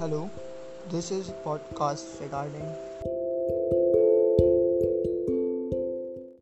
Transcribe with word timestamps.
hello 0.00 0.30
this 0.90 1.10
is 1.10 1.28
podcast 1.44 2.20
regarding 2.20 2.66